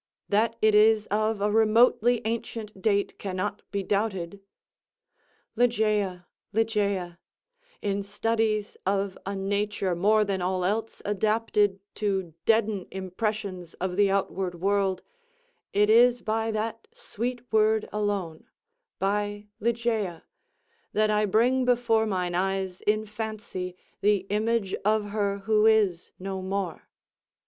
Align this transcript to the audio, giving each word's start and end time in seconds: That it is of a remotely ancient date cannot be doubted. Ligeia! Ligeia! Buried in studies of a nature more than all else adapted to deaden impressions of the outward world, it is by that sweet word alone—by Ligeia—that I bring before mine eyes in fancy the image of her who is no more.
That 0.29 0.55
it 0.63 0.73
is 0.73 1.05
of 1.11 1.41
a 1.41 1.51
remotely 1.51 2.23
ancient 2.25 2.81
date 2.81 3.19
cannot 3.19 3.61
be 3.69 3.83
doubted. 3.83 4.39
Ligeia! 5.55 6.25
Ligeia! 6.51 7.19
Buried 7.19 7.19
in 7.97 8.01
studies 8.01 8.77
of 8.83 9.15
a 9.27 9.35
nature 9.35 9.93
more 9.95 10.25
than 10.25 10.41
all 10.41 10.65
else 10.65 11.03
adapted 11.05 11.79
to 11.93 12.33
deaden 12.45 12.87
impressions 12.91 13.75
of 13.75 13.95
the 13.95 14.09
outward 14.09 14.55
world, 14.59 15.03
it 15.71 15.87
is 15.87 16.21
by 16.23 16.49
that 16.49 16.87
sweet 16.91 17.43
word 17.53 17.87
alone—by 17.93 19.47
Ligeia—that 19.59 21.11
I 21.11 21.25
bring 21.27 21.63
before 21.63 22.07
mine 22.07 22.33
eyes 22.33 22.81
in 22.87 23.05
fancy 23.05 23.75
the 24.01 24.25
image 24.31 24.73
of 24.83 25.09
her 25.09 25.37
who 25.45 25.67
is 25.67 26.11
no 26.17 26.41
more. 26.41 26.89